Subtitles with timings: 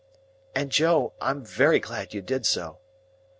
[0.55, 2.79] "And Joe, I am very glad you did so."